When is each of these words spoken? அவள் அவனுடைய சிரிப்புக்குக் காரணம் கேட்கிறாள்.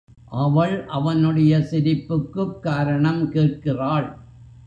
அவள் 0.25 0.85
அவனுடைய 0.87 1.57
சிரிப்புக்குக் 1.59 2.59
காரணம் 2.59 3.29
கேட்கிறாள். 3.29 4.17